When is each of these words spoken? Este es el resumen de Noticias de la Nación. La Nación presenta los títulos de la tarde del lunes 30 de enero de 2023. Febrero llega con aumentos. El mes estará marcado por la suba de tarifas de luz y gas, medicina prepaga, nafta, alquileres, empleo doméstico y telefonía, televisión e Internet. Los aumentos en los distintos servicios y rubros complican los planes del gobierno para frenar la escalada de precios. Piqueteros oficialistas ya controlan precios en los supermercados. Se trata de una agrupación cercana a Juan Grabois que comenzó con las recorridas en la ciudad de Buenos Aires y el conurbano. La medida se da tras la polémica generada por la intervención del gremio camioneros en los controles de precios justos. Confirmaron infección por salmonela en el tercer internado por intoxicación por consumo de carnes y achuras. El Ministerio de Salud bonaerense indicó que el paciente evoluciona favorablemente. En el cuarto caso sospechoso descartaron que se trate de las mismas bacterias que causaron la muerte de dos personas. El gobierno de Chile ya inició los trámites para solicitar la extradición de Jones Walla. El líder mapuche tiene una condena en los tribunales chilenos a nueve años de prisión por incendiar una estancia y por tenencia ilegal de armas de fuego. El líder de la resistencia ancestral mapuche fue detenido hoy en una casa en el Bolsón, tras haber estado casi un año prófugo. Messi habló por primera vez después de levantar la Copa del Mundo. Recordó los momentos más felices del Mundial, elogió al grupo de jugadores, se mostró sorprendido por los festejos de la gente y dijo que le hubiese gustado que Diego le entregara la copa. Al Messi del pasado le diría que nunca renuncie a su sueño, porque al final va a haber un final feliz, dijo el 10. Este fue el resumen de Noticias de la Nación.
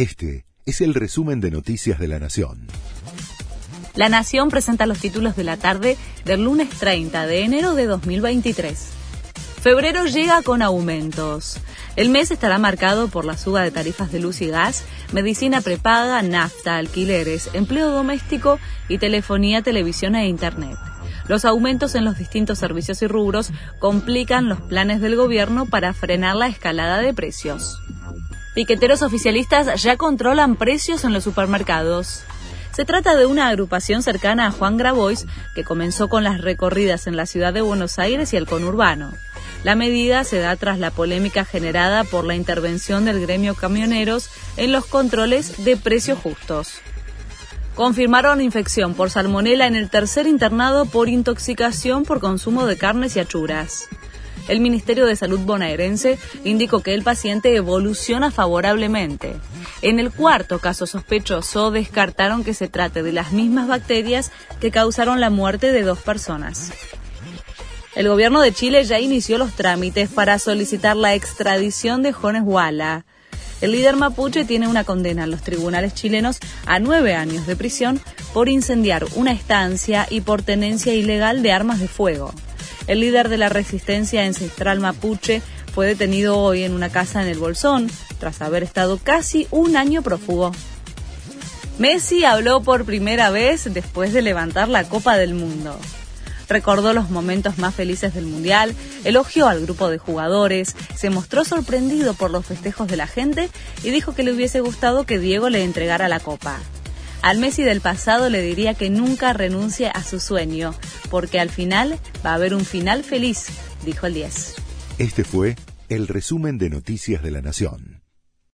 Este 0.00 0.46
es 0.64 0.80
el 0.80 0.94
resumen 0.94 1.42
de 1.42 1.50
Noticias 1.50 1.98
de 1.98 2.08
la 2.08 2.18
Nación. 2.18 2.68
La 3.94 4.08
Nación 4.08 4.48
presenta 4.48 4.86
los 4.86 4.98
títulos 4.98 5.36
de 5.36 5.44
la 5.44 5.58
tarde 5.58 5.98
del 6.24 6.44
lunes 6.44 6.70
30 6.70 7.26
de 7.26 7.44
enero 7.44 7.74
de 7.74 7.84
2023. 7.84 8.92
Febrero 9.60 10.06
llega 10.06 10.40
con 10.40 10.62
aumentos. 10.62 11.58
El 11.96 12.08
mes 12.08 12.30
estará 12.30 12.56
marcado 12.56 13.08
por 13.08 13.26
la 13.26 13.36
suba 13.36 13.60
de 13.60 13.72
tarifas 13.72 14.10
de 14.10 14.20
luz 14.20 14.40
y 14.40 14.46
gas, 14.46 14.84
medicina 15.12 15.60
prepaga, 15.60 16.22
nafta, 16.22 16.78
alquileres, 16.78 17.50
empleo 17.52 17.90
doméstico 17.90 18.58
y 18.88 18.96
telefonía, 18.96 19.60
televisión 19.60 20.14
e 20.14 20.28
Internet. 20.28 20.78
Los 21.28 21.44
aumentos 21.44 21.94
en 21.94 22.06
los 22.06 22.16
distintos 22.16 22.58
servicios 22.58 23.02
y 23.02 23.06
rubros 23.06 23.52
complican 23.78 24.48
los 24.48 24.62
planes 24.62 25.02
del 25.02 25.16
gobierno 25.16 25.66
para 25.66 25.92
frenar 25.92 26.36
la 26.36 26.48
escalada 26.48 27.02
de 27.02 27.12
precios. 27.12 27.78
Piqueteros 28.54 29.02
oficialistas 29.02 29.80
ya 29.80 29.96
controlan 29.96 30.56
precios 30.56 31.04
en 31.04 31.12
los 31.12 31.22
supermercados. 31.22 32.24
Se 32.72 32.84
trata 32.84 33.16
de 33.16 33.26
una 33.26 33.48
agrupación 33.48 34.02
cercana 34.02 34.46
a 34.46 34.50
Juan 34.50 34.76
Grabois 34.76 35.26
que 35.54 35.64
comenzó 35.64 36.08
con 36.08 36.24
las 36.24 36.40
recorridas 36.40 37.06
en 37.06 37.16
la 37.16 37.26
ciudad 37.26 37.52
de 37.52 37.60
Buenos 37.60 37.98
Aires 37.98 38.32
y 38.32 38.36
el 38.36 38.46
conurbano. 38.46 39.12
La 39.62 39.74
medida 39.74 40.24
se 40.24 40.38
da 40.38 40.56
tras 40.56 40.78
la 40.78 40.90
polémica 40.90 41.44
generada 41.44 42.02
por 42.04 42.24
la 42.24 42.34
intervención 42.34 43.04
del 43.04 43.20
gremio 43.20 43.54
camioneros 43.54 44.30
en 44.56 44.72
los 44.72 44.86
controles 44.86 45.64
de 45.64 45.76
precios 45.76 46.18
justos. 46.18 46.80
Confirmaron 47.74 48.40
infección 48.40 48.94
por 48.94 49.10
salmonela 49.10 49.66
en 49.66 49.76
el 49.76 49.90
tercer 49.90 50.26
internado 50.26 50.86
por 50.86 51.08
intoxicación 51.08 52.04
por 52.04 52.20
consumo 52.20 52.66
de 52.66 52.76
carnes 52.76 53.16
y 53.16 53.20
achuras. 53.20 53.88
El 54.50 54.58
Ministerio 54.58 55.06
de 55.06 55.14
Salud 55.14 55.38
bonaerense 55.38 56.18
indicó 56.42 56.80
que 56.80 56.92
el 56.92 57.04
paciente 57.04 57.54
evoluciona 57.54 58.32
favorablemente. 58.32 59.36
En 59.80 60.00
el 60.00 60.10
cuarto 60.10 60.58
caso 60.58 60.88
sospechoso 60.88 61.70
descartaron 61.70 62.42
que 62.42 62.52
se 62.52 62.66
trate 62.66 63.04
de 63.04 63.12
las 63.12 63.30
mismas 63.30 63.68
bacterias 63.68 64.32
que 64.60 64.72
causaron 64.72 65.20
la 65.20 65.30
muerte 65.30 65.70
de 65.70 65.82
dos 65.82 66.00
personas. 66.00 66.72
El 67.94 68.08
gobierno 68.08 68.40
de 68.40 68.52
Chile 68.52 68.82
ya 68.82 68.98
inició 68.98 69.38
los 69.38 69.52
trámites 69.52 70.10
para 70.10 70.40
solicitar 70.40 70.96
la 70.96 71.14
extradición 71.14 72.02
de 72.02 72.12
Jones 72.12 72.42
Walla. 72.44 73.04
El 73.60 73.70
líder 73.70 73.94
mapuche 73.94 74.44
tiene 74.44 74.66
una 74.66 74.82
condena 74.82 75.24
en 75.24 75.30
los 75.30 75.42
tribunales 75.42 75.94
chilenos 75.94 76.40
a 76.66 76.80
nueve 76.80 77.14
años 77.14 77.46
de 77.46 77.54
prisión 77.54 78.00
por 78.34 78.48
incendiar 78.48 79.06
una 79.14 79.30
estancia 79.30 80.08
y 80.10 80.22
por 80.22 80.42
tenencia 80.42 80.92
ilegal 80.92 81.44
de 81.44 81.52
armas 81.52 81.78
de 81.78 81.86
fuego. 81.86 82.34
El 82.90 82.98
líder 82.98 83.28
de 83.28 83.38
la 83.38 83.48
resistencia 83.48 84.24
ancestral 84.24 84.80
mapuche 84.80 85.42
fue 85.72 85.86
detenido 85.86 86.36
hoy 86.36 86.64
en 86.64 86.72
una 86.72 86.88
casa 86.88 87.22
en 87.22 87.28
el 87.28 87.38
Bolsón, 87.38 87.88
tras 88.18 88.42
haber 88.42 88.64
estado 88.64 88.98
casi 88.98 89.46
un 89.52 89.76
año 89.76 90.02
prófugo. 90.02 90.50
Messi 91.78 92.24
habló 92.24 92.64
por 92.64 92.84
primera 92.84 93.30
vez 93.30 93.72
después 93.72 94.12
de 94.12 94.22
levantar 94.22 94.68
la 94.68 94.82
Copa 94.82 95.16
del 95.16 95.34
Mundo. 95.34 95.78
Recordó 96.48 96.92
los 96.92 97.10
momentos 97.10 97.58
más 97.58 97.76
felices 97.76 98.12
del 98.12 98.26
Mundial, 98.26 98.74
elogió 99.04 99.46
al 99.46 99.60
grupo 99.60 99.88
de 99.88 99.98
jugadores, 99.98 100.74
se 100.96 101.10
mostró 101.10 101.44
sorprendido 101.44 102.14
por 102.14 102.32
los 102.32 102.44
festejos 102.44 102.88
de 102.88 102.96
la 102.96 103.06
gente 103.06 103.50
y 103.84 103.90
dijo 103.90 104.16
que 104.16 104.24
le 104.24 104.32
hubiese 104.32 104.62
gustado 104.62 105.06
que 105.06 105.20
Diego 105.20 105.48
le 105.48 105.62
entregara 105.62 106.08
la 106.08 106.18
copa. 106.18 106.58
Al 107.22 107.38
Messi 107.38 107.62
del 107.62 107.82
pasado 107.82 108.30
le 108.30 108.40
diría 108.40 108.74
que 108.74 108.88
nunca 108.88 109.32
renuncie 109.32 109.88
a 109.88 110.02
su 110.02 110.20
sueño, 110.20 110.74
porque 111.10 111.38
al 111.38 111.50
final 111.50 111.98
va 112.24 112.30
a 112.30 112.34
haber 112.34 112.54
un 112.54 112.64
final 112.64 113.04
feliz, 113.04 113.48
dijo 113.84 114.06
el 114.06 114.14
10. 114.14 114.54
Este 114.98 115.24
fue 115.24 115.56
el 115.88 116.08
resumen 116.08 116.56
de 116.56 116.70
Noticias 116.70 117.22
de 117.22 117.30
la 117.30 117.42
Nación. 117.42 117.99